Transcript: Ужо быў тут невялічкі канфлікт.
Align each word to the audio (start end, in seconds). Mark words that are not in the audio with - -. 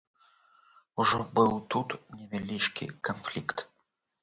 Ужо 1.03 1.19
быў 1.35 1.51
тут 1.75 1.89
невялічкі 2.15 2.91
канфлікт. 3.11 3.57